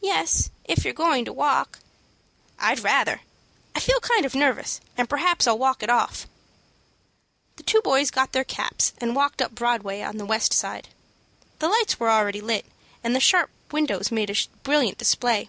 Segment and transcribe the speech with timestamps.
[0.00, 1.80] "Yes, if you're going to walk."
[2.60, 3.22] "I'd rather.
[3.74, 6.28] I feel kind of nervous, and perhaps I'll walk it off."
[7.56, 10.90] The two boys got their caps, and walked up Broadway on the west side.
[11.58, 12.66] The lights were already lit,
[13.02, 15.48] and the shop windows made a brilliant display.